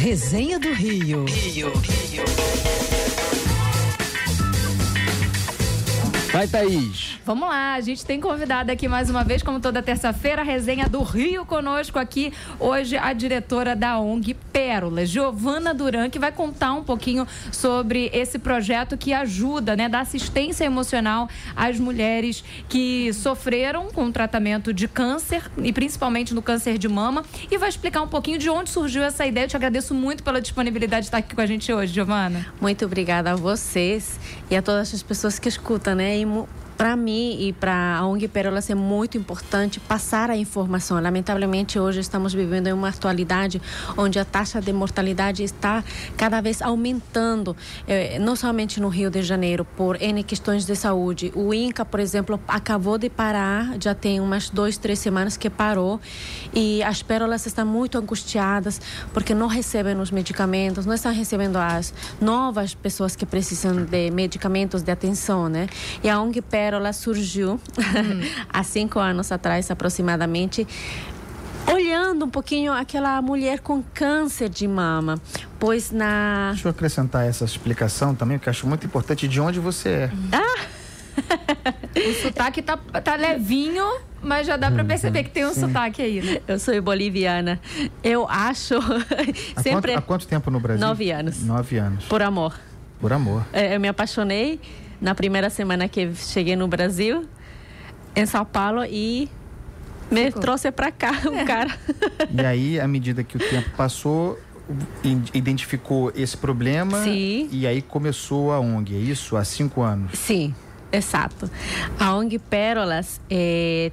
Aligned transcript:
Resenha 0.00 0.58
do 0.58 0.72
Rio. 0.72 1.26
Rio, 1.26 1.70
Rio. 1.74 2.24
Vai, 6.32 6.48
Thaís. 6.48 7.09
Vamos 7.30 7.48
lá, 7.48 7.74
a 7.74 7.80
gente 7.80 8.04
tem 8.04 8.20
convidado 8.20 8.72
aqui 8.72 8.88
mais 8.88 9.08
uma 9.08 9.22
vez, 9.22 9.40
como 9.40 9.60
toda 9.60 9.80
terça-feira, 9.80 10.42
a 10.42 10.44
resenha 10.44 10.88
do 10.88 11.00
Rio 11.00 11.46
conosco 11.46 11.96
aqui. 11.96 12.32
Hoje, 12.58 12.96
a 12.96 13.12
diretora 13.12 13.76
da 13.76 14.00
ONG 14.00 14.34
Pérola, 14.52 15.06
Giovana 15.06 15.72
Duran, 15.72 16.10
que 16.10 16.18
vai 16.18 16.32
contar 16.32 16.72
um 16.72 16.82
pouquinho 16.82 17.24
sobre 17.52 18.10
esse 18.12 18.36
projeto 18.36 18.98
que 18.98 19.12
ajuda, 19.12 19.76
né, 19.76 19.88
da 19.88 20.00
assistência 20.00 20.64
emocional 20.64 21.28
às 21.54 21.78
mulheres 21.78 22.42
que 22.68 23.12
sofreram 23.12 23.92
com 23.92 24.10
tratamento 24.10 24.74
de 24.74 24.88
câncer, 24.88 25.48
e 25.62 25.72
principalmente 25.72 26.34
no 26.34 26.42
câncer 26.42 26.78
de 26.78 26.88
mama. 26.88 27.24
E 27.48 27.56
vai 27.56 27.68
explicar 27.68 28.02
um 28.02 28.08
pouquinho 28.08 28.40
de 28.40 28.50
onde 28.50 28.70
surgiu 28.70 29.04
essa 29.04 29.24
ideia. 29.24 29.44
Eu 29.44 29.48
te 29.50 29.54
agradeço 29.54 29.94
muito 29.94 30.24
pela 30.24 30.40
disponibilidade 30.40 31.02
de 31.02 31.06
estar 31.06 31.18
aqui 31.18 31.32
com 31.32 31.40
a 31.40 31.46
gente 31.46 31.72
hoje, 31.72 31.92
Giovana. 31.92 32.44
Muito 32.60 32.84
obrigada 32.84 33.30
a 33.30 33.36
vocês 33.36 34.18
e 34.50 34.56
a 34.56 34.60
todas 34.60 34.92
as 34.92 35.02
pessoas 35.04 35.38
que 35.38 35.48
escutam, 35.48 35.94
né? 35.94 36.18
Para 36.80 36.96
mim 36.96 37.36
e 37.38 37.52
para 37.52 37.98
a 37.98 38.06
ONG 38.06 38.26
Pérolas 38.26 38.70
é 38.70 38.74
muito 38.74 39.18
importante 39.18 39.78
passar 39.78 40.30
a 40.30 40.36
informação. 40.38 40.98
Lamentavelmente, 40.98 41.78
hoje 41.78 42.00
estamos 42.00 42.32
vivendo 42.32 42.68
em 42.68 42.72
uma 42.72 42.88
atualidade 42.88 43.60
onde 43.98 44.18
a 44.18 44.24
taxa 44.24 44.62
de 44.62 44.72
mortalidade 44.72 45.44
está 45.44 45.84
cada 46.16 46.40
vez 46.40 46.62
aumentando, 46.62 47.54
eh, 47.86 48.18
não 48.18 48.34
somente 48.34 48.80
no 48.80 48.88
Rio 48.88 49.10
de 49.10 49.22
Janeiro, 49.22 49.62
por 49.76 50.00
N 50.00 50.24
questões 50.24 50.64
de 50.64 50.74
saúde. 50.74 51.30
O 51.34 51.52
INCA, 51.52 51.84
por 51.84 52.00
exemplo, 52.00 52.40
acabou 52.48 52.96
de 52.96 53.10
parar, 53.10 53.74
já 53.78 53.94
tem 53.94 54.18
umas 54.18 54.48
duas, 54.48 54.78
três 54.78 55.00
semanas 55.00 55.36
que 55.36 55.50
parou, 55.50 56.00
e 56.54 56.82
as 56.82 57.02
pérolas 57.02 57.44
estão 57.44 57.66
muito 57.66 57.98
angustiadas 57.98 58.80
porque 59.12 59.34
não 59.34 59.48
recebem 59.48 60.00
os 60.00 60.10
medicamentos, 60.10 60.86
não 60.86 60.94
estão 60.94 61.12
recebendo 61.12 61.56
as 61.56 61.92
novas 62.18 62.72
pessoas 62.72 63.14
que 63.14 63.26
precisam 63.26 63.84
de 63.84 64.10
medicamentos 64.10 64.80
de 64.80 64.90
atenção, 64.90 65.46
né? 65.46 65.68
E 66.02 66.08
a 66.08 66.18
ONG 66.18 66.40
Pérolas 66.40 66.69
Pérola 66.70 66.92
surgiu 66.92 67.54
hum. 67.54 68.20
há 68.48 68.62
cinco 68.62 69.00
anos 69.00 69.32
atrás, 69.32 69.68
aproximadamente, 69.72 70.64
olhando 71.66 72.26
um 72.26 72.30
pouquinho 72.30 72.72
aquela 72.72 73.20
mulher 73.20 73.58
com 73.58 73.82
câncer 73.82 74.48
de 74.48 74.68
mama. 74.68 75.20
Pois 75.58 75.90
na. 75.90 76.50
Deixa 76.52 76.68
eu 76.68 76.70
acrescentar 76.70 77.26
essa 77.26 77.44
explicação 77.44 78.14
também, 78.14 78.38
que 78.38 78.48
eu 78.48 78.52
acho 78.52 78.68
muito 78.68 78.86
importante 78.86 79.26
de 79.26 79.40
onde 79.40 79.58
você 79.58 79.88
é. 79.88 80.10
Ah! 80.30 80.60
o 82.08 82.22
sotaque 82.22 82.62
tá, 82.62 82.76
tá 82.76 83.16
levinho, 83.16 83.84
mas 84.22 84.46
já 84.46 84.56
dá 84.56 84.70
para 84.70 84.84
perceber 84.84 85.24
que 85.24 85.30
tem 85.30 85.44
um 85.44 85.52
Sim. 85.52 85.62
sotaque 85.62 86.00
aí, 86.00 86.22
né? 86.22 86.40
Eu 86.46 86.60
sou 86.60 86.80
boliviana. 86.80 87.60
Eu 88.00 88.28
acho. 88.28 88.74
Há 89.56 89.62
sempre. 89.62 89.90
Quanto, 89.90 89.98
há 89.98 90.02
quanto 90.02 90.28
tempo 90.28 90.52
no 90.52 90.60
Brasil? 90.60 90.86
Nove 90.86 91.10
anos. 91.10 91.42
Nove 91.42 91.78
anos. 91.78 92.04
Por 92.04 92.22
amor. 92.22 92.54
Por 93.00 93.12
amor. 93.12 93.44
É, 93.52 93.74
eu 93.74 93.80
me 93.80 93.88
apaixonei 93.88 94.60
na 95.00 95.14
primeira 95.14 95.48
semana 95.50 95.88
que 95.88 96.14
cheguei 96.14 96.56
no 96.56 96.68
Brasil, 96.68 97.24
em 98.14 98.26
São 98.26 98.44
Paulo, 98.44 98.84
e 98.84 99.28
me 100.10 100.26
Ficou. 100.26 100.42
trouxe 100.42 100.70
para 100.70 100.90
cá 100.90 101.12
o 101.24 101.34
é. 101.34 101.44
cara. 101.44 101.70
E 102.30 102.44
aí, 102.44 102.80
à 102.80 102.86
medida 102.86 103.22
que 103.22 103.36
o 103.36 103.40
tempo 103.40 103.70
passou, 103.76 104.38
identificou 105.34 106.12
esse 106.14 106.36
problema 106.36 107.02
Sim. 107.02 107.48
e 107.50 107.66
aí 107.66 107.82
começou 107.82 108.52
a 108.52 108.60
ONG, 108.60 108.94
é 108.94 108.98
isso? 108.98 109.36
Há 109.36 109.44
cinco 109.44 109.82
anos? 109.82 110.12
Sim, 110.18 110.54
exato. 110.92 111.50
A 111.98 112.14
ONG 112.14 112.38
Pérolas 112.38 113.20
é, 113.30 113.90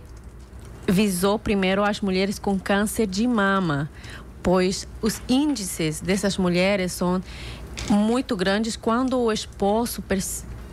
visou 0.87 1.39
primeiro 1.39 1.83
as 1.83 2.01
mulheres 2.01 2.37
com 2.37 2.59
câncer 2.59 3.07
de 3.07 3.27
mama, 3.27 3.89
pois 4.43 4.87
os 5.01 5.21
índices 5.27 5.99
dessas 5.99 6.37
mulheres 6.37 6.91
são 6.91 7.21
muito 7.89 8.35
grandes 8.35 8.75
quando 8.75 9.19
o 9.19 9.31
esposo 9.31 10.01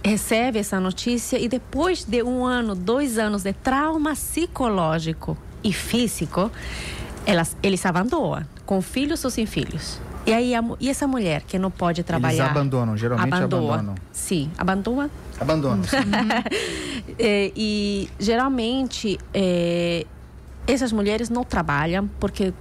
recebe 0.04 0.58
essa 0.58 0.78
notícia 0.78 1.38
e 1.38 1.48
depois 1.48 2.04
de 2.04 2.22
um 2.22 2.44
ano, 2.44 2.74
dois 2.74 3.18
anos 3.18 3.42
de 3.42 3.52
trauma 3.52 4.12
psicológico 4.12 5.36
e 5.62 5.72
físico, 5.72 6.52
elas, 7.24 7.56
eles 7.62 7.84
abandonam, 7.86 8.44
com 8.66 8.82
filhos 8.82 9.24
ou 9.24 9.30
sem 9.30 9.46
filhos. 9.46 9.98
E 10.26 10.32
aí 10.32 10.54
a, 10.54 10.62
e 10.78 10.88
essa 10.88 11.06
mulher 11.06 11.42
que 11.42 11.58
não 11.58 11.70
pode 11.70 12.02
trabalhar? 12.02 12.44
Eles 12.44 12.50
abandonam, 12.50 12.96
geralmente 12.96 13.34
abandona. 13.34 13.74
abandonam. 13.74 13.94
Sim, 14.12 14.50
abandona. 14.56 15.10
Abandonam. 15.40 15.84
é, 17.18 17.52
e 17.56 18.08
geralmente 18.18 19.18
é, 19.32 20.06
essas 20.66 20.92
mulheres 20.92 21.28
não 21.28 21.44
trabalham 21.44 22.08
porque 22.20 22.52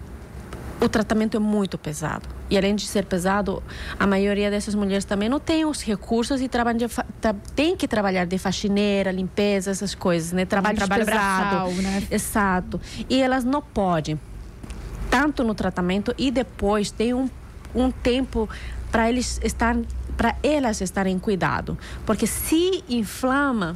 o 0.81 0.89
tratamento 0.89 1.37
é 1.37 1.39
muito 1.39 1.77
pesado. 1.77 2.27
E 2.49 2.57
além 2.57 2.75
de 2.75 2.85
ser 2.85 3.05
pesado, 3.05 3.63
a 3.99 4.05
maioria 4.05 4.51
dessas 4.51 4.75
mulheres 4.75 5.05
também 5.05 5.29
não 5.29 5.39
tem 5.39 5.65
os 5.65 5.81
recursos 5.81 6.41
e 6.41 6.47
trabalha 6.47 6.77
de, 6.77 6.85
tem 7.55 7.75
que 7.75 7.87
trabalhar 7.87 8.25
de 8.25 8.37
faxineira, 8.37 9.11
limpeza, 9.11 9.71
essas 9.71 9.95
coisas, 9.95 10.31
né? 10.31 10.45
Trabalho, 10.45 10.77
trabalho 10.77 11.05
pesado. 11.05 11.49
Braçal, 11.49 11.71
né? 11.81 12.07
Exato. 12.11 12.81
E 13.09 13.21
elas 13.21 13.43
não 13.43 13.61
podem, 13.61 14.19
tanto 15.09 15.43
no 15.43 15.55
tratamento 15.55 16.13
e 16.17 16.29
depois 16.29 16.91
tem 16.91 17.13
um, 17.13 17.29
um 17.73 17.91
tempo 17.91 18.49
para 18.91 19.09
eles 19.09 19.39
estar 19.43 19.75
para 20.15 20.35
elas 20.43 20.79
estarem 20.79 21.17
cuidado, 21.17 21.75
porque 22.05 22.27
se 22.27 22.83
inflama 22.87 23.75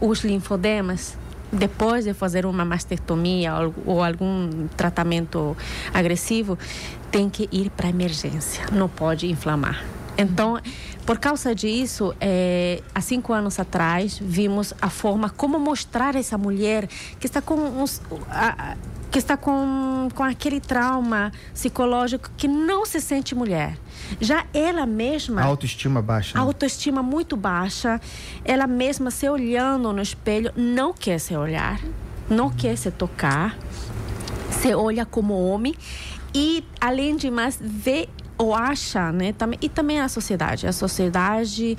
os 0.00 0.24
linfodemas, 0.24 1.16
depois 1.52 2.04
de 2.04 2.14
fazer 2.14 2.46
uma 2.46 2.64
mastectomia 2.64 3.52
ou, 3.84 4.02
algum 4.02 4.66
tratamento 4.76 5.56
agressivo, 5.92 6.58
tem 7.10 7.28
que 7.28 7.48
ir 7.52 7.70
para 7.70 7.88
emergência, 7.88 8.64
não 8.72 8.88
pode 8.88 9.30
inflamar. 9.30 9.84
Então, 10.16 10.58
por 11.06 11.18
causa 11.18 11.54
disso, 11.54 12.14
é, 12.20 12.82
há 12.94 13.00
cinco 13.00 13.32
anos 13.32 13.58
atrás, 13.58 14.18
vimos 14.20 14.72
a 14.80 14.88
forma 14.88 15.30
como 15.30 15.58
mostrar 15.58 16.14
essa 16.14 16.38
mulher 16.38 16.86
que 17.18 17.26
está 17.26 17.40
com 17.42 17.54
uns, 17.54 18.00
a, 18.30 18.76
que 19.12 19.18
está 19.18 19.36
com, 19.36 20.08
com 20.14 20.24
aquele 20.24 20.58
trauma 20.58 21.30
psicológico 21.52 22.30
que 22.34 22.48
não 22.48 22.86
se 22.86 22.98
sente 22.98 23.34
mulher. 23.34 23.78
Já 24.18 24.46
ela 24.54 24.86
mesma. 24.86 25.42
A 25.42 25.44
autoestima 25.44 26.00
baixa. 26.00 26.38
Né? 26.38 26.42
Autoestima 26.42 27.02
muito 27.02 27.36
baixa. 27.36 28.00
Ela 28.42 28.66
mesma 28.66 29.10
se 29.10 29.28
olhando 29.28 29.92
no 29.92 30.00
espelho, 30.00 30.50
não 30.56 30.94
quer 30.94 31.18
se 31.18 31.36
olhar, 31.36 31.78
não 32.28 32.46
uhum. 32.46 32.52
quer 32.52 32.74
se 32.76 32.90
tocar, 32.90 33.54
se 34.50 34.74
olha 34.74 35.04
como 35.04 35.46
homem 35.46 35.74
e, 36.34 36.64
além 36.80 37.14
de 37.14 37.30
mais, 37.30 37.58
vê 37.60 38.08
ou 38.42 38.52
acha, 38.54 39.12
né? 39.12 39.32
E 39.60 39.68
também 39.68 40.00
a 40.00 40.08
sociedade. 40.08 40.66
A 40.66 40.72
sociedade 40.72 41.78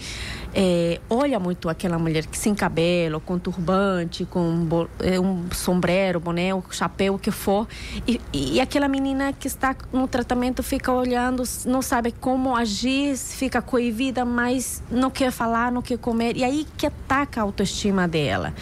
é, 0.53 1.01
olha 1.09 1.37
muito 1.39 1.67
aquela 1.67 1.99
mulher 1.99 2.25
que 2.25 2.37
sem 2.37 2.55
cabelo, 2.55 3.19
com 3.19 3.37
turbante, 3.37 4.23
com 4.23 4.87
é, 4.99 5.19
um 5.19 5.45
sombrero, 5.51 6.21
boné, 6.21 6.55
um 6.55 6.63
chapéu, 6.71 7.15
o 7.15 7.19
que 7.19 7.31
for. 7.31 7.67
E, 8.07 8.21
e 8.31 8.61
aquela 8.61 8.87
menina 8.87 9.33
que 9.33 9.47
está 9.47 9.75
no 9.91 10.07
tratamento 10.07 10.63
fica 10.63 10.89
olhando, 10.91 11.43
não 11.65 11.81
sabe 11.81 12.13
como 12.13 12.55
agir, 12.55 13.17
fica 13.17 13.61
coivida, 13.61 14.23
mas 14.23 14.81
não 14.89 15.11
quer 15.11 15.31
falar, 15.31 15.69
não 15.69 15.81
quer 15.81 15.97
comer. 15.97 16.37
E 16.37 16.45
aí 16.45 16.65
que 16.77 16.87
ataca 16.87 17.41
a 17.41 17.43
autoestima 17.43 18.07
dela. 18.07 18.53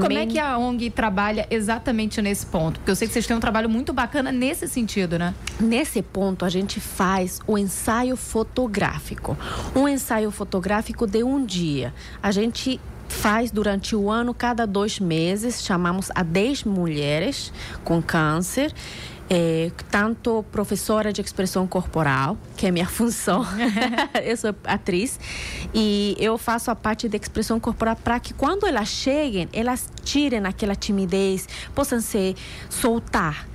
Como 0.00 0.18
é 0.18 0.26
que 0.26 0.38
a 0.38 0.58
ONG 0.58 0.90
trabalha 0.90 1.46
exatamente 1.50 2.20
nesse 2.20 2.46
ponto? 2.46 2.78
Porque 2.80 2.90
eu 2.90 2.96
sei 2.96 3.06
que 3.06 3.14
vocês 3.14 3.26
têm 3.26 3.36
um 3.36 3.40
trabalho 3.40 3.68
muito 3.68 3.92
bacana 3.92 4.30
nesse 4.32 4.68
sentido, 4.68 5.18
né? 5.18 5.34
Nesse 5.60 6.02
ponto, 6.02 6.44
a 6.44 6.48
gente 6.48 6.80
faz 6.80 7.40
o 7.46 7.56
ensaio 7.56 8.16
fotográfico. 8.16 9.36
Um 9.74 9.88
ensaio 9.88 10.30
fotográfico 10.30 11.06
de 11.06 11.22
um 11.22 11.44
dia. 11.44 11.94
A 12.22 12.30
gente 12.30 12.80
faz 13.08 13.50
durante 13.50 13.94
o 13.94 14.10
ano, 14.10 14.34
cada 14.34 14.66
dois 14.66 15.00
meses, 15.00 15.62
chamamos 15.62 16.10
a 16.14 16.22
10 16.22 16.64
mulheres 16.64 17.52
com 17.84 18.02
câncer 18.02 18.72
é, 19.28 19.70
tanto 19.90 20.44
professora 20.52 21.12
de 21.12 21.20
expressão 21.20 21.66
corporal, 21.66 22.38
que 22.56 22.66
é 22.66 22.70
minha 22.70 22.86
função, 22.88 23.44
eu 24.24 24.36
sou 24.36 24.54
atriz, 24.64 25.18
e 25.74 26.16
eu 26.18 26.38
faço 26.38 26.70
a 26.70 26.76
parte 26.76 27.08
de 27.08 27.16
expressão 27.16 27.58
corporal 27.58 27.96
para 27.96 28.20
que 28.20 28.32
quando 28.32 28.66
elas 28.66 28.88
cheguem, 28.88 29.48
elas 29.52 29.90
tirem 30.04 30.44
aquela 30.44 30.74
timidez, 30.74 31.48
possam 31.74 32.00
se 32.00 32.36
soltar. 32.70 33.46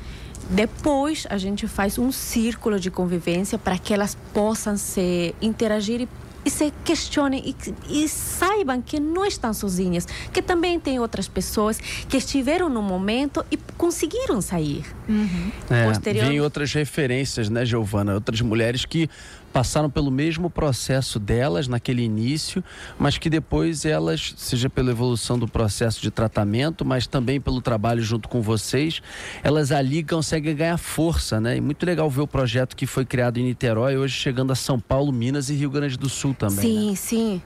Depois 0.49 1.25
a 1.29 1.37
gente 1.37 1.65
faz 1.65 1.97
um 1.97 2.11
círculo 2.11 2.77
de 2.77 2.91
convivência 2.91 3.57
para 3.57 3.77
que 3.77 3.93
elas 3.93 4.17
possam 4.33 4.75
se 4.75 5.33
interagir 5.41 6.01
e 6.01 6.09
e 6.45 6.49
se 6.49 6.71
questionem 6.83 7.55
e, 7.89 8.03
e, 8.03 8.07
saibam 8.07 8.81
que 8.81 8.99
não 8.99 9.25
estão 9.25 9.53
sozinhas, 9.53 10.07
que 10.33 10.41
também 10.41 10.79
tem 10.79 10.99
outras 10.99 11.27
pessoas 11.27 11.77
que 11.77 12.17
estiveram 12.17 12.69
no 12.69 12.81
momento 12.81 13.45
e 13.51 13.57
conseguiram 13.77 14.41
sair. 14.41 14.85
Uhum. 15.07 15.51
É, 15.69 15.87
Posterior... 15.87 16.25
Vem 16.25 16.41
outras 16.41 16.73
referências, 16.73 17.49
né, 17.49 17.65
Giovana? 17.65 18.13
Outras 18.15 18.41
mulheres 18.41 18.85
que 18.85 19.09
passaram 19.51 19.89
pelo 19.89 20.09
mesmo 20.09 20.49
processo 20.49 21.19
delas 21.19 21.67
naquele 21.67 22.01
início, 22.01 22.63
mas 22.97 23.17
que 23.17 23.29
depois 23.29 23.85
elas, 23.85 24.33
seja 24.37 24.69
pela 24.69 24.91
evolução 24.91 25.37
do 25.37 25.47
processo 25.47 26.01
de 26.01 26.09
tratamento, 26.09 26.85
mas 26.85 27.05
também 27.07 27.39
pelo 27.39 27.61
trabalho 27.61 28.01
junto 28.01 28.27
com 28.29 28.41
vocês, 28.41 29.01
elas 29.43 29.71
ali 29.71 30.03
conseguem 30.03 30.55
ganhar 30.55 30.77
força, 30.77 31.39
né? 31.39 31.57
E 31.57 31.61
muito 31.61 31.85
legal 31.85 32.09
ver 32.09 32.21
o 32.21 32.27
projeto 32.27 32.75
que 32.75 32.85
foi 32.85 33.05
criado 33.05 33.37
em 33.37 33.43
Niterói, 33.43 33.97
hoje 33.97 34.13
chegando 34.13 34.51
a 34.51 34.55
São 34.55 34.79
Paulo, 34.79 35.11
Minas 35.11 35.49
e 35.49 35.53
Rio 35.53 35.69
Grande 35.69 35.97
do 35.97 36.09
Sul 36.09 36.33
também. 36.33 36.61
Sim, 36.65 36.89
né? 36.89 36.95
sim. 36.95 37.41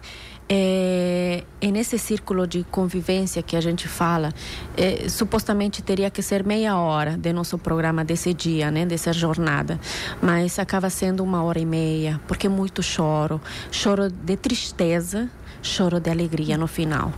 É, 0.48 1.44
nesse 1.76 1.98
círculo 1.98 2.48
de 2.48 2.64
convivência 2.72 3.44
que 3.44 3.56
a 3.56 3.62
gente 3.62 3.88
fala, 3.88 4.32
é, 4.78 5.10
supostamente 5.10 5.82
teria 5.82 6.10
que 6.10 6.22
ser 6.22 6.44
meia 6.44 6.78
hora 6.78 7.18
de 7.18 7.34
nosso 7.34 7.58
programa 7.58 8.06
desse 8.06 8.34
dia, 8.34 8.72
né, 8.72 8.86
dessa 8.86 9.12
jornada, 9.12 9.80
mas 10.22 10.58
acaba 10.58 10.90
sendo 10.90 11.24
uma 11.24 11.44
hora 11.44 11.60
e 11.60 11.66
meia, 11.66 12.22
porque 12.28 12.48
muito 12.48 12.82
choro, 12.82 13.42
choro 13.72 14.10
de 14.10 14.38
tristeza, 14.38 15.30
choro 15.66 16.00
de 16.00 16.10
alegria 16.10 16.58
no 16.58 16.68
final. 16.68 17.12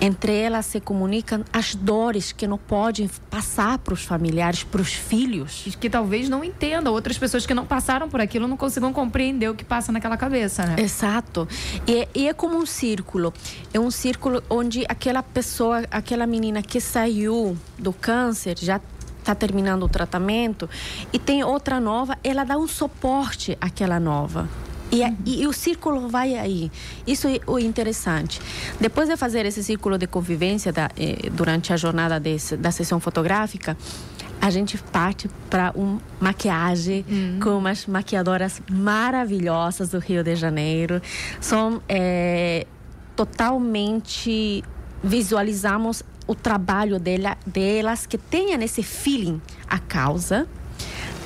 Entre 0.00 0.32
elas 0.34 0.66
se 0.66 0.80
comunicam 0.80 1.44
as 1.52 1.74
dores 1.74 2.32
que 2.32 2.46
não 2.46 2.58
podem 2.58 3.08
passar 3.30 3.78
para 3.78 3.94
os 3.94 4.04
familiares, 4.04 4.62
para 4.62 4.80
os 4.80 4.92
filhos. 4.92 5.64
Que 5.80 5.90
talvez 5.90 6.28
não 6.28 6.44
entendam, 6.44 6.92
outras 6.92 7.18
pessoas 7.18 7.46
que 7.46 7.54
não 7.54 7.66
passaram 7.66 8.08
por 8.08 8.20
aquilo 8.20 8.46
não 8.46 8.56
consigam 8.56 8.92
compreender 8.92 9.48
o 9.48 9.54
que 9.54 9.64
passa 9.64 9.90
naquela 9.90 10.16
cabeça, 10.16 10.64
né? 10.66 10.76
Exato. 10.78 11.48
E, 11.86 12.08
e 12.14 12.28
é 12.28 12.34
como 12.34 12.56
um 12.56 12.66
círculo. 12.66 13.32
É 13.72 13.80
um 13.80 13.90
círculo 13.90 14.42
onde 14.48 14.84
aquela 14.88 15.22
pessoa, 15.22 15.84
aquela 15.90 16.26
menina 16.26 16.62
que 16.62 16.80
saiu 16.80 17.56
do 17.78 17.92
câncer, 17.92 18.56
já 18.58 18.80
está 19.18 19.34
terminando 19.34 19.84
o 19.84 19.88
tratamento 19.88 20.68
e 21.10 21.18
tem 21.18 21.42
outra 21.42 21.80
nova, 21.80 22.18
ela 22.22 22.44
dá 22.44 22.58
um 22.58 22.68
suporte 22.68 23.56
àquela 23.58 23.98
nova. 23.98 24.48
E, 24.94 25.02
e, 25.26 25.42
e, 25.42 25.46
o 25.46 25.52
círculo 25.52 26.08
vai 26.08 26.34
aí. 26.36 26.70
Isso 27.06 27.26
é 27.28 27.40
o 27.46 27.58
interessante. 27.58 28.40
Depois 28.80 29.08
de 29.08 29.16
fazer 29.16 29.44
esse 29.46 29.62
círculo 29.62 29.98
de 29.98 30.06
convivência 30.06 30.72
da, 30.72 30.90
eh, 30.96 31.30
durante 31.32 31.72
a 31.72 31.76
jornada 31.76 32.20
desse, 32.20 32.56
da 32.56 32.70
sessão 32.70 33.00
fotográfica, 33.00 33.76
a 34.40 34.50
gente 34.50 34.76
parte 34.76 35.28
para 35.48 35.72
uma 35.74 36.00
maquiagem 36.20 37.04
hum. 37.08 37.40
com 37.42 37.58
umas 37.58 37.86
maquiadoras 37.86 38.60
maravilhosas 38.70 39.88
do 39.90 39.98
Rio 39.98 40.22
de 40.22 40.36
Janeiro. 40.36 41.00
São 41.40 41.82
eh, 41.88 42.66
totalmente 43.16 44.62
visualizamos 45.02 46.02
o 46.26 46.34
trabalho 46.34 46.98
dela, 46.98 47.36
delas 47.46 48.06
que 48.06 48.16
tenham 48.16 48.60
esse 48.62 48.82
feeling 48.82 49.40
a 49.68 49.78
causa, 49.78 50.46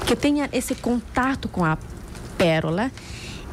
que 0.06 0.16
tenha 0.16 0.48
esse 0.52 0.74
contato 0.74 1.48
com 1.48 1.64
a 1.64 1.78
pérola 2.36 2.90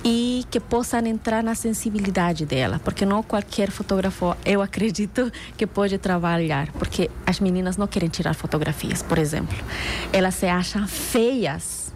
e 0.07 0.45
que 0.51 0.59
possam 0.59 0.99
entrar 1.07 1.43
na 1.43 1.55
sensibilidade 1.55 2.45
dela, 2.45 2.79
porque 2.83 3.07
não 3.07 3.23
qualquer 3.23 3.71
fotógrafo, 3.71 4.37
eu 4.45 4.61
acredito, 4.61 5.31
que 5.57 5.65
pode 5.65 5.97
trabalhar, 5.97 6.71
porque 6.73 7.09
as 7.25 7.39
meninas 7.39 7.75
não 7.75 7.87
querem 7.87 8.07
tirar 8.07 8.35
fotografias, 8.35 9.01
por 9.01 9.17
exemplo. 9.17 9.57
Elas 10.13 10.35
se 10.35 10.45
acham 10.45 10.87
feias. 10.87 11.91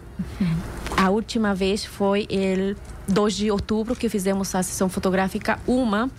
A 0.96 1.08
última 1.08 1.54
vez 1.54 1.84
foi 1.84 2.26
el 2.28 2.76
2 3.06 3.34
de 3.36 3.50
outubro 3.50 3.94
que 3.94 4.08
fizemos 4.08 4.54
a 4.54 4.62
sessão 4.62 4.88
fotográfica 4.88 5.58
uma 5.66 6.10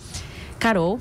Carol 0.58 0.98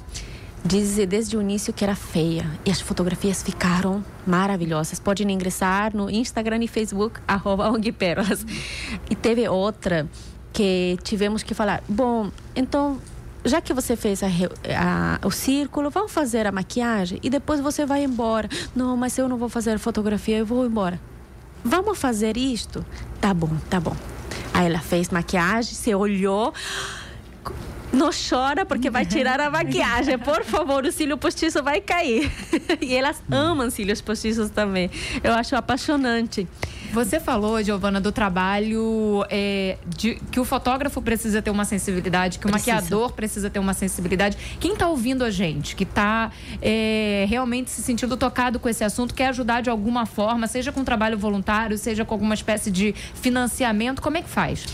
disse 0.63 1.05
desde 1.07 1.35
o 1.35 1.41
início 1.41 1.73
que 1.73 1.83
era 1.83 1.95
feia 1.95 2.45
e 2.65 2.69
as 2.69 2.79
fotografias 2.79 3.41
ficaram 3.41 4.03
maravilhosas. 4.25 4.99
Podem 4.99 5.31
ingressar 5.31 5.95
no 5.95 6.09
Instagram 6.09 6.63
e 6.63 6.67
Facebook 6.67 7.19
arroba 7.27 7.71
E 9.09 9.15
teve 9.15 9.47
outra 9.47 10.07
que 10.53 10.97
tivemos 11.03 11.43
que 11.43 11.53
falar: 11.53 11.83
bom, 11.87 12.31
então 12.55 12.99
já 13.43 13.59
que 13.59 13.73
você 13.73 13.95
fez 13.95 14.21
a, 14.23 14.27
a, 14.27 15.25
o 15.25 15.31
círculo, 15.31 15.89
vamos 15.89 16.11
fazer 16.11 16.45
a 16.45 16.51
maquiagem 16.51 17.19
e 17.23 17.29
depois 17.29 17.59
você 17.59 17.85
vai 17.85 18.03
embora. 18.03 18.47
Não, 18.75 18.95
mas 18.95 19.17
eu 19.17 19.27
não 19.27 19.37
vou 19.37 19.49
fazer 19.49 19.79
fotografia, 19.79 20.37
eu 20.37 20.45
vou 20.45 20.65
embora. 20.65 20.99
Vamos 21.63 21.97
fazer 21.97 22.37
isto? 22.37 22.85
Tá 23.19 23.33
bom, 23.33 23.49
tá 23.69 23.79
bom. 23.79 23.95
Aí 24.53 24.65
ela 24.65 24.79
fez 24.79 25.09
maquiagem, 25.09 25.73
se 25.73 25.93
olhou. 25.93 26.53
Não 27.93 28.09
chora 28.11 28.65
porque 28.65 28.89
vai 28.89 29.05
tirar 29.05 29.39
a 29.39 29.49
maquiagem. 29.49 30.17
Por 30.19 30.43
favor, 30.43 30.85
o 30.85 30.91
cílio 30.91 31.17
postiço 31.17 31.61
vai 31.61 31.81
cair. 31.81 32.31
e 32.79 32.95
elas 32.95 33.21
amam 33.29 33.69
cílios 33.69 34.01
postiços 34.01 34.49
também. 34.49 34.89
Eu 35.23 35.33
acho 35.33 35.55
apaixonante. 35.55 36.47
Você 36.93 37.19
falou, 37.19 37.61
Giovana, 37.63 38.01
do 38.01 38.11
trabalho 38.11 39.25
é, 39.29 39.77
de, 39.87 40.15
que 40.31 40.39
o 40.39 40.45
fotógrafo 40.45 41.01
precisa 41.01 41.41
ter 41.41 41.49
uma 41.49 41.63
sensibilidade, 41.63 42.37
que 42.37 42.45
o 42.45 42.49
precisa. 42.49 42.75
maquiador 42.75 43.13
precisa 43.13 43.49
ter 43.49 43.59
uma 43.59 43.73
sensibilidade. 43.73 44.37
Quem 44.59 44.73
está 44.73 44.87
ouvindo 44.87 45.23
a 45.23 45.29
gente, 45.29 45.75
que 45.75 45.83
está 45.83 46.31
é, 46.61 47.25
realmente 47.29 47.71
se 47.71 47.81
sentindo 47.81 48.17
tocado 48.17 48.59
com 48.59 48.67
esse 48.67 48.83
assunto, 48.83 49.13
quer 49.13 49.27
ajudar 49.27 49.61
de 49.61 49.69
alguma 49.69 50.05
forma, 50.05 50.47
seja 50.47 50.71
com 50.71 50.83
trabalho 50.83 51.17
voluntário, 51.17 51.77
seja 51.77 52.03
com 52.03 52.13
alguma 52.13 52.33
espécie 52.33 52.69
de 52.69 52.93
financiamento, 53.15 54.01
como 54.01 54.17
é 54.17 54.21
que 54.21 54.29
faz? 54.29 54.65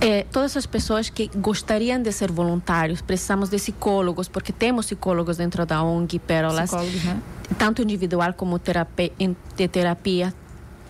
É, 0.00 0.24
todas 0.32 0.56
as 0.56 0.66
pessoas 0.66 1.08
que 1.08 1.30
gostariam 1.36 2.02
de 2.02 2.10
ser 2.10 2.32
voluntários, 2.32 3.00
precisamos 3.00 3.48
de 3.48 3.56
psicólogos, 3.56 4.26
porque 4.26 4.52
temos 4.52 4.86
psicólogos 4.86 5.36
dentro 5.36 5.64
da 5.64 5.82
ONG 5.82 6.18
Pérolas, 6.18 6.70
Psicólogos, 6.70 7.04
né? 7.04 7.22
tanto 7.56 7.82
individual 7.82 8.32
como 8.34 8.58
terapia, 8.58 9.12
de 9.56 9.68
terapia 9.68 10.34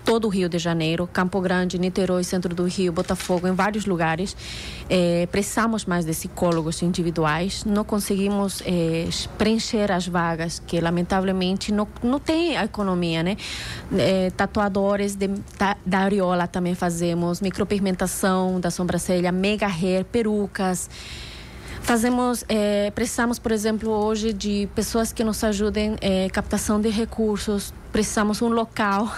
todo 0.05 0.27
o 0.27 0.29
Rio 0.29 0.49
de 0.49 0.59
Janeiro, 0.59 1.09
Campo 1.11 1.41
Grande, 1.41 1.79
Niterói, 1.79 2.25
centro 2.25 2.55
do 2.55 2.65
Rio, 2.65 2.93
Botafogo, 2.93 3.47
em 3.49 3.53
vários 3.53 3.87
lugares. 3.87 4.37
É, 4.89 5.27
precisamos 5.31 5.85
mais 5.85 6.05
de 6.05 6.13
psicólogos 6.13 6.83
individuais. 6.83 7.65
Não 7.65 7.85
conseguimos 7.85 8.63
é, 8.67 9.09
preencher 9.39 9.91
as 9.91 10.07
vagas, 10.07 10.61
que 10.67 10.81
lamentavelmente 10.81 11.73
não, 11.73 11.89
não 12.03 12.19
tem 12.19 12.57
a 12.57 12.65
economia, 12.65 13.23
né? 13.23 13.37
É, 13.97 14.31
tatuadores 14.31 15.15
de, 15.15 15.29
da, 15.59 15.77
da 15.85 15.99
areola 15.99 16.47
também 16.47 16.75
fazemos, 16.75 17.41
micropigmentação 17.41 18.61
da 18.61 18.71
sobrancelha, 18.71 19.33
mega 19.33 19.67
hair, 19.67 20.05
perucas. 20.05 20.89
Fazemos, 21.83 22.45
é, 22.49 22.91
precisamos, 22.93 23.39
por 23.39 23.53
exemplo, 23.53 23.91
hoje 23.91 24.33
de 24.33 24.69
pessoas 24.75 25.13
que 25.13 25.25
nos 25.25 25.43
ajudem 25.43 25.97
é, 26.01 26.29
captação 26.31 26.81
de 26.81 26.89
recursos. 26.89 27.75
Precisamos 27.91 28.41
um 28.41 28.49
local, 28.49 29.13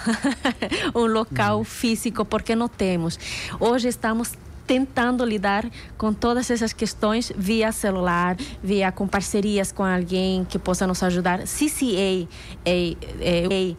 um 0.93 1.05
local 1.05 1.59
uhum. 1.59 1.63
físico, 1.63 2.25
porque 2.25 2.55
não 2.55 2.67
temos. 2.67 3.17
Hoje 3.59 3.87
estamos 3.87 4.33
tentando 4.65 5.23
lidar 5.23 5.69
com 5.97 6.11
todas 6.11 6.49
essas 6.49 6.73
questões 6.73 7.31
via 7.37 7.71
celular, 7.71 8.35
via 8.63 8.91
com 8.91 9.07
parcerias 9.07 9.71
com 9.71 9.83
alguém 9.83 10.43
que 10.43 10.57
possa 10.57 10.87
nos 10.87 11.01
ajudar. 11.03 11.43
CCA 11.43 12.27
é, 12.65 12.95
é, 13.21 13.75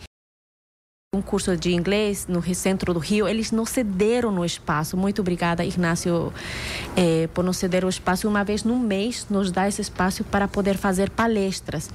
um 1.17 1.23
curso 1.23 1.57
de 1.57 1.75
inglês 1.75 2.27
no 2.29 2.43
centro 2.55 2.93
do 2.93 3.01
Rio, 3.01 3.27
eles 3.27 3.51
nos 3.51 3.71
cederam 3.71 4.31
no 4.31 4.45
espaço. 4.45 4.97
Muito 4.97 5.21
obrigada, 5.21 5.65
Ignácio, 5.65 6.33
eh, 6.97 7.29
por 7.33 7.43
nos 7.43 7.57
ceder 7.57 7.85
o 7.85 7.89
espaço. 7.89 8.29
Uma 8.29 8.45
vez 8.45 8.63
no 8.63 8.79
mês, 8.79 9.27
nos 9.31 9.51
dá 9.51 9.67
esse 9.67 9.81
espaço 9.81 10.23
para 10.25 10.47
poder 10.47 10.77
fazer 10.77 11.11
palestras. 11.11 11.91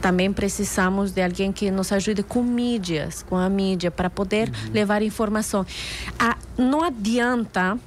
Também 0.00 0.32
precisamos 0.32 1.12
de 1.12 1.22
alguém 1.22 1.52
que 1.52 1.70
nos 1.70 1.92
ajude 1.92 2.22
com 2.22 2.42
mídias, 2.42 3.22
com 3.22 3.36
a 3.36 3.48
mídia, 3.48 3.90
para 3.90 4.10
poder 4.10 4.48
uhum. 4.48 4.72
levar 4.72 5.02
informação. 5.02 5.64
Ah, 6.18 6.36
não 6.58 6.82
adianta, 6.82 7.78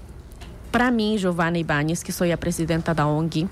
para 0.71 0.89
mim, 0.89 1.17
Giovana 1.17 1.57
Ibanez, 1.57 2.01
que 2.01 2.11
sou 2.11 2.31
a 2.31 2.37
presidenta 2.37 2.93
da 2.93 3.05
ONG, 3.05 3.47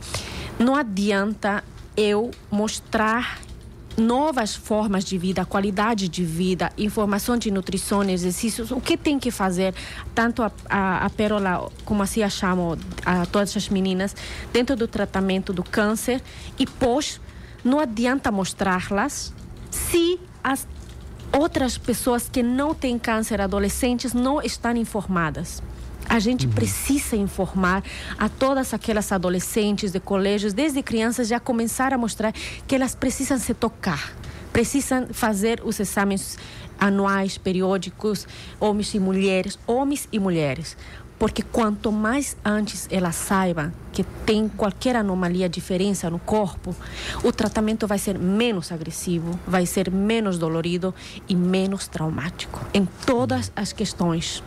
não 0.57 0.75
adianta 0.75 1.63
eu 1.97 2.31
mostrar 2.49 3.39
novas 3.97 4.55
formas 4.55 5.03
de 5.03 5.17
vida, 5.17 5.45
qualidade 5.45 6.09
de 6.09 6.23
vida, 6.23 6.71
informação 6.77 7.37
de 7.37 7.49
nutrição, 7.49 8.03
exercícios, 8.03 8.71
o 8.71 8.81
que 8.81 8.97
tem 8.97 9.17
que 9.17 9.31
fazer, 9.31 9.73
tanto 10.13 10.43
a, 10.43 10.51
a, 10.69 11.05
a 11.05 11.09
Pérola, 11.09 11.69
como 11.85 12.03
assim 12.03 12.21
a 12.21 12.29
chamo, 12.29 12.77
a 13.05 13.25
todas 13.25 13.55
as 13.55 13.69
meninas, 13.69 14.15
dentro 14.51 14.75
do 14.75 14.87
tratamento 14.87 15.53
do 15.53 15.63
câncer 15.63 16.21
e 16.59 16.65
pós, 16.65 17.21
não 17.63 17.79
adianta 17.79 18.31
mostrá-las 18.31 19.33
se 19.71 20.19
as 20.43 20.67
outras 21.31 21.77
pessoas 21.77 22.29
que 22.29 22.43
não 22.43 22.73
têm 22.73 22.97
câncer, 22.97 23.41
adolescentes, 23.41 24.13
não 24.13 24.41
estão 24.41 24.75
informadas. 24.75 25.61
A 26.07 26.19
gente 26.19 26.45
uhum. 26.45 26.53
precisa 26.53 27.15
informar 27.15 27.83
a 28.17 28.29
todas 28.29 28.73
aquelas 28.73 29.11
adolescentes 29.11 29.91
de 29.91 29.99
colégios, 29.99 30.53
desde 30.53 30.81
crianças, 30.83 31.27
já 31.27 31.39
começar 31.39 31.93
a 31.93 31.97
mostrar 31.97 32.33
que 32.67 32.75
elas 32.75 32.95
precisam 32.95 33.37
se 33.37 33.53
tocar, 33.53 34.13
precisam 34.53 35.07
fazer 35.11 35.61
os 35.63 35.79
exames 35.79 36.37
anuais, 36.79 37.37
periódicos, 37.37 38.27
homens 38.59 38.93
e 38.93 38.99
mulheres, 38.99 39.57
homens 39.65 40.07
e 40.11 40.19
mulheres, 40.19 40.77
porque 41.17 41.41
quanto 41.41 41.91
mais 41.91 42.35
antes 42.43 42.87
ela 42.91 43.11
saiba 43.11 43.73
que 43.91 44.03
tem 44.25 44.49
qualquer 44.49 44.95
anomalia, 44.95 45.47
diferença 45.47 46.09
no 46.09 46.19
corpo, 46.19 46.75
o 47.23 47.31
tratamento 47.31 47.87
vai 47.87 47.97
ser 47.97 48.19
menos 48.19 48.71
agressivo, 48.71 49.39
vai 49.47 49.65
ser 49.65 49.89
menos 49.89 50.37
dolorido 50.37 50.93
e 51.27 51.35
menos 51.35 51.87
traumático 51.87 52.59
em 52.73 52.85
todas 53.05 53.51
as 53.55 53.71
questões. 53.71 54.43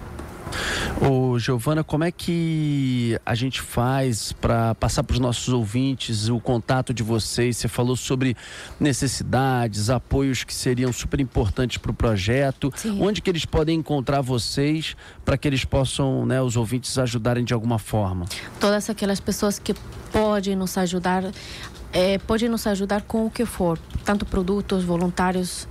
Ô, 1.00 1.38
Giovana, 1.38 1.84
como 1.84 2.04
é 2.04 2.10
que 2.10 3.18
a 3.24 3.34
gente 3.34 3.60
faz 3.60 4.32
para 4.32 4.74
passar 4.74 5.04
para 5.04 5.14
os 5.14 5.20
nossos 5.20 5.48
ouvintes 5.54 6.28
o 6.28 6.40
contato 6.40 6.92
de 6.92 7.02
vocês? 7.02 7.56
Você 7.56 7.68
falou 7.68 7.94
sobre 7.96 8.36
necessidades, 8.80 9.90
apoios 9.90 10.42
que 10.44 10.52
seriam 10.52 10.92
super 10.92 11.20
importantes 11.20 11.78
para 11.78 11.90
o 11.90 11.94
projeto. 11.94 12.72
Sim. 12.74 13.00
Onde 13.00 13.20
que 13.20 13.30
eles 13.30 13.44
podem 13.44 13.78
encontrar 13.78 14.20
vocês 14.20 14.96
para 15.24 15.38
que 15.38 15.46
eles 15.46 15.64
possam, 15.64 16.26
né, 16.26 16.42
os 16.42 16.56
ouvintes 16.56 16.98
ajudarem 16.98 17.44
de 17.44 17.54
alguma 17.54 17.78
forma? 17.78 18.26
Todas 18.58 18.90
aquelas 18.90 19.20
pessoas 19.20 19.58
que 19.58 19.74
podem 20.12 20.56
nos 20.56 20.76
ajudar, 20.76 21.24
é, 21.92 22.18
podem 22.18 22.48
nos 22.48 22.66
ajudar 22.66 23.02
com 23.02 23.26
o 23.26 23.30
que 23.30 23.44
for, 23.44 23.78
tanto 24.04 24.26
produtos, 24.26 24.82
voluntários, 24.84 25.68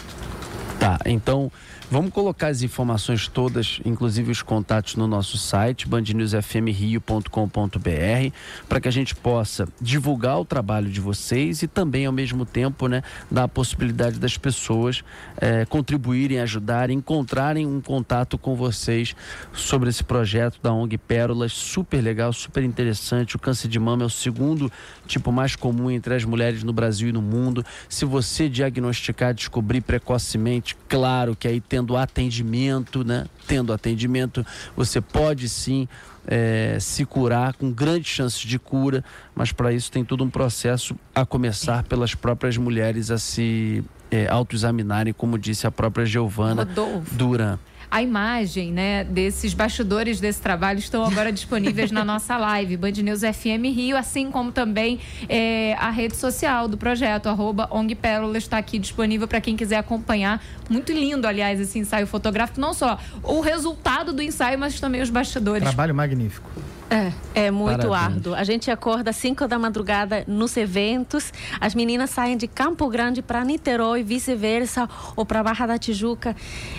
Tá, 0.82 0.98
então 1.06 1.52
Vamos 1.92 2.12
colocar 2.14 2.48
as 2.48 2.62
informações 2.62 3.28
todas, 3.28 3.82
inclusive 3.84 4.32
os 4.32 4.42
contatos 4.42 4.96
no 4.96 5.08
nosso 5.08 5.38
site, 5.38 5.90
bandnewsfmrio.com.br, 5.90 8.34
para 8.70 8.80
que 8.80 8.88
a 8.88 8.92
gente 8.92 9.14
possa 9.14 9.68
divulgar 9.82 10.40
o 10.40 10.46
trabalho 10.46 10.90
de 10.90 11.02
vocês 11.02 11.62
e 11.62 11.68
também, 11.68 12.06
ao 12.06 12.14
mesmo 12.14 12.46
tempo, 12.46 12.88
né, 12.88 13.04
dar 13.30 13.44
a 13.44 13.48
possibilidade 13.50 14.20
das 14.20 14.38
pessoas 14.38 15.04
é, 15.36 15.66
contribuírem, 15.66 16.40
ajudarem, 16.40 17.00
encontrarem 17.00 17.68
um 17.68 17.82
contato 17.82 18.38
com 18.38 18.56
vocês 18.56 19.14
sobre 19.52 19.90
esse 19.90 20.06
projeto 20.06 20.62
da 20.64 20.72
ONG 20.72 20.98
Pérolas. 20.98 21.52
Super 21.52 22.00
legal, 22.00 22.32
super 22.32 22.64
interessante. 22.64 23.36
O 23.36 23.40
câncer 23.40 23.68
de 23.68 23.78
mama 23.78 24.04
é 24.04 24.06
o 24.06 24.10
segundo 24.10 24.72
tipo 25.06 25.30
mais 25.30 25.58
comum 25.58 25.92
entre 25.92 26.16
as 26.16 26.24
mulheres 26.24 26.64
no 26.64 26.72
Brasil 26.72 27.10
e 27.10 27.12
no 27.12 27.22
mundo. 27.22 27.66
Se 27.90 28.06
você 28.06 28.48
diagnosticar, 28.48 29.34
descobrir 29.34 29.82
precocemente, 29.82 30.71
claro 30.88 31.36
que 31.36 31.48
aí 31.48 31.60
tendo 31.60 31.96
atendimento, 31.98 33.04
né? 33.04 33.26
Tendo 33.48 33.74
atendimento, 33.74 34.46
você 34.76 35.02
pode 35.02 35.48
sim 35.50 35.88
é, 36.28 36.78
se 36.80 37.06
curar 37.06 37.54
com 37.54 37.72
grandes 37.72 38.12
chances 38.12 38.40
de 38.40 38.60
cura, 38.60 39.04
mas 39.36 39.52
para 39.52 39.74
isso 39.74 39.92
tem 39.92 40.04
todo 40.04 40.24
um 40.24 40.30
processo 40.30 40.96
a 41.14 41.26
começar 41.26 41.84
pelas 41.84 42.14
próprias 42.16 42.58
mulheres 42.58 43.12
a 43.12 43.18
se 43.18 43.84
é, 44.10 44.28
autoexaminarem, 44.28 45.14
como 45.14 45.38
disse 45.38 45.66
a 45.66 45.72
própria 45.72 46.06
Giovana 46.06 46.68
Duran 47.12 47.58
a 47.92 48.02
imagem 48.02 48.72
né, 48.72 49.04
desses 49.04 49.54
bastidores 49.54 50.22
desse 50.22 50.42
trabalho 50.42 50.80
estão 50.80 51.04
agora 51.04 51.30
disponíveis 51.34 51.92
na 51.92 52.06
nossa 52.06 52.38
live, 52.38 52.78
Band 52.78 52.92
News 52.92 53.20
FM 53.20 53.66
Rio, 53.76 53.98
assim 53.98 54.32
como 54.32 54.50
também 54.50 54.98
é, 55.28 55.76
a 55.78 55.90
rede 55.90 56.16
social 56.16 56.70
do 56.70 56.78
projeto, 56.78 57.28
arroba 57.28 57.68
ONG 57.70 57.98
está 58.36 58.58
aqui 58.58 58.80
disponível 58.80 59.28
para 59.28 59.42
quem 59.42 59.58
quiser 59.58 59.78
acompanhar. 59.78 60.42
Muito 60.70 60.94
lindo, 60.94 61.28
aliás, 61.28 61.60
esse 61.60 61.78
ensaio 61.78 62.08
fotográfico, 62.08 62.62
não 62.62 62.74
só 62.74 62.98
o 63.22 63.42
resultado 63.42 64.14
do 64.14 64.22
ensaio, 64.22 64.58
mas 64.58 64.80
também 64.80 65.02
os 65.02 65.10
bastidores. 65.10 65.64
Trabalho 65.64 65.94
magnífico. 65.94 66.50
É, 66.92 67.14
é 67.46 67.52
muito 67.52 67.88
Parabéns. 67.88 68.16
árduo. 68.16 68.36
A 68.36 68.44
gente 68.44 68.70
acorda 68.70 69.12
às 69.12 69.16
5 69.16 69.48
da 69.48 69.58
madrugada 69.58 70.26
nos 70.28 70.58
eventos, 70.58 71.32
as 71.58 71.74
meninas 71.74 72.10
saem 72.10 72.36
de 72.36 72.50
Campo 72.50 72.90
Grande 72.90 73.22
para 73.22 73.46
Niterói, 73.46 74.04
vice-versa, 74.04 74.90
ou 75.16 75.26
para 75.26 75.42
Barra 75.42 75.68
da 75.68 75.78
Tijuca. 75.78 76.36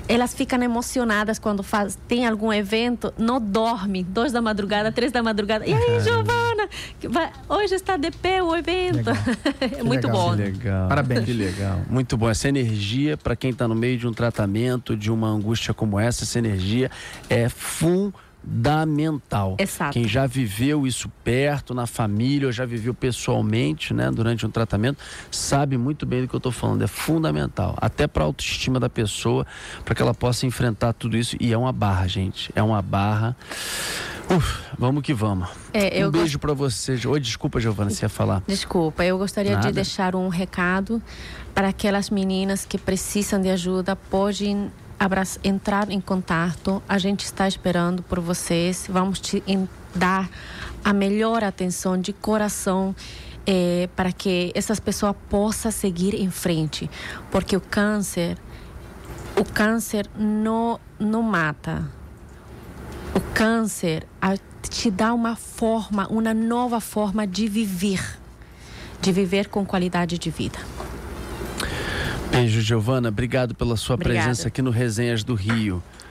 Elas 0.07 0.35
ficam 0.35 0.63
emocionadas 0.63 1.39
quando 1.39 1.63
faz, 1.63 1.99
tem 2.07 2.27
algum 2.27 2.53
evento, 2.53 3.11
não 3.17 3.41
dorme, 3.41 4.05
duas 4.05 4.33
da 4.33 4.43
madrugada, 4.43 4.93
três 4.93 5.11
da 5.11 5.23
madrugada. 5.23 5.67
E 5.67 5.73
aí, 5.73 6.01
Giovana, 6.01 6.69
hoje 7.49 7.77
está 7.77 7.97
de 7.97 8.11
pé 8.11 8.43
o 8.43 8.55
evento. 8.55 9.09
é 9.61 9.83
muito 9.83 10.09
legal. 10.09 10.29
bom. 10.29 10.37
Que 10.37 10.43
legal. 10.43 10.89
Parabéns. 10.89 11.25
Que 11.25 11.33
legal. 11.33 11.81
Muito 11.89 12.19
bom. 12.19 12.29
Essa 12.29 12.51
energia, 12.51 13.17
para 13.17 13.35
quem 13.35 13.51
está 13.51 13.67
no 13.67 13.75
meio 13.75 13.97
de 13.97 14.07
um 14.07 14.13
tratamento, 14.13 14.95
de 14.95 15.11
uma 15.11 15.29
angústia 15.29 15.73
como 15.73 15.99
essa, 15.99 16.25
essa 16.25 16.39
energia 16.39 16.91
é 17.31 17.49
fundamental 17.49 18.32
fundamental. 18.43 19.57
Exato. 19.59 19.93
Quem 19.93 20.07
já 20.07 20.27
viveu 20.27 20.87
isso 20.87 21.09
perto, 21.23 21.75
na 21.75 21.87
família, 21.87 22.47
ou 22.47 22.53
já 22.53 22.65
viveu 22.65 22.93
pessoalmente, 22.93 23.95
né, 23.95 24.11
durante 24.11 24.45
um 24.45 24.51
tratamento, 24.51 24.99
sabe 25.31 25.77
muito 25.77 26.05
bem 26.05 26.23
do 26.23 26.29
que 26.29 26.35
eu 26.35 26.39
estou 26.39 26.53
falando. 26.53 26.83
É 26.83 26.87
fundamental, 26.87 27.77
até 27.81 28.07
para 28.07 28.25
a 28.25 28.27
autoestima 28.27 28.79
da 28.81 28.89
pessoa, 28.89 29.47
para 29.85 29.95
que 29.95 30.03
ela 30.03 30.15
possa 30.15 30.47
enfrentar 30.47 30.93
tudo 30.93 31.17
isso. 31.17 31.37
E 31.41 31.53
é 31.53 31.59
uma 31.59 31.73
barra, 31.73 32.07
gente. 32.07 32.51
É 32.55 32.63
uma 32.63 32.83
barra. 32.83 33.37
Uf, 34.31 34.63
vamos 34.79 35.03
que 35.03 35.13
vamos. 35.13 35.49
É, 35.73 36.07
um 36.07 36.11
beijo 36.11 36.25
gost... 36.25 36.39
para 36.39 36.55
você. 36.55 36.99
Oi, 37.07 37.21
desculpa, 37.21 37.61
Giovana, 37.61 37.91
você 37.91 38.05
ia 38.05 38.09
falar. 38.09 38.43
Desculpa, 38.47 39.05
eu 39.05 39.19
gostaria 39.19 39.53
Nada. 39.53 39.69
de 39.69 39.75
deixar 39.75 40.15
um 40.15 40.29
recado 40.29 41.03
para 41.55 41.69
aquelas 41.69 42.09
meninas 42.09 42.65
que 42.65 42.79
precisam 42.79 43.41
de 43.41 43.51
ajuda, 43.51 43.95
podem 43.95 44.71
entrar 45.43 45.91
em 45.91 46.01
contato. 46.01 46.83
A 46.89 46.99
gente 46.99 47.25
está 47.25 47.49
esperando 47.49 48.03
por 48.03 48.21
vocês. 48.21 48.87
Vamos 48.89 49.21
te 49.21 49.43
dar 49.95 50.29
a 50.85 50.93
melhor 50.93 51.43
atenção 51.45 52.01
de 52.01 52.13
coração. 52.13 52.95
É, 53.45 53.89
para 53.97 54.13
que 54.13 54.53
essas 54.55 54.79
pessoas 54.79 55.17
possam 55.29 55.73
seguir 55.73 56.15
em 56.15 56.31
frente, 56.31 56.89
porque 57.29 57.57
o 57.57 57.61
câncer, 57.61 58.39
o 59.37 59.45
câncer 59.45 60.09
não, 60.17 60.79
não 60.97 61.25
mata. 61.25 61.85
O 63.13 63.21
câncer 63.35 64.07
te 64.71 64.91
dá 64.91 65.13
uma 65.13 65.35
forma, 65.35 66.07
uma 66.09 66.33
nova 66.33 66.81
forma 66.81 67.27
de 67.27 67.49
viver, 67.49 68.19
de 69.01 69.11
viver 69.11 69.49
com 69.49 69.67
qualidade 69.67 70.19
de 70.19 70.31
vida. 70.31 70.61
Beijo, 72.33 72.63
Giovana. 72.63 73.11
Obrigado 73.11 73.55
pela 73.55 73.77
sua 73.77 73.95
Obrigada. 73.95 74.25
presença 74.25 74.49
aqui 74.49 74.63
no 74.63 74.71
Resenhas 74.71 75.23
do 75.23 75.35
Rio. 75.35 75.83